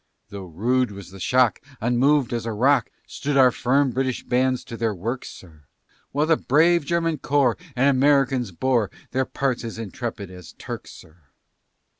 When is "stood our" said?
3.05-3.51